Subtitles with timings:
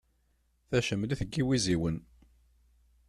[0.69, 1.97] Tacemlit n yiwiziwen.